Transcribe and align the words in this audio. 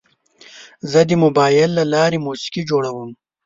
زه 0.91 0.99
د 1.09 1.11
موبایل 1.23 1.69
له 1.79 1.83
لارې 1.93 2.17
موسیقي 2.25 2.61
جوړوم. 2.69 3.09